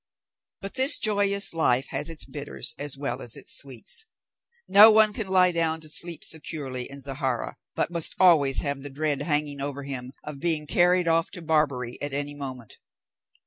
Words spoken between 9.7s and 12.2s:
him of being carried off to Barbary at